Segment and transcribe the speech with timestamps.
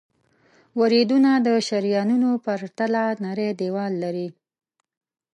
[0.79, 4.27] وریدونه د شریانونو په پرتله نری دیوال لري.